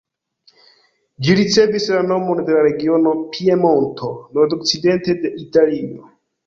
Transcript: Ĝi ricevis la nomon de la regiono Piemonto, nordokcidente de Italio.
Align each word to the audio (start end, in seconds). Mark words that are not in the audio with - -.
Ĝi 1.27 1.35
ricevis 1.41 1.85
la 1.97 2.01
nomon 2.13 2.43
de 2.49 2.57
la 2.57 2.65
regiono 2.71 3.15
Piemonto, 3.37 4.13
nordokcidente 4.39 5.21
de 5.25 5.37
Italio. 5.49 6.15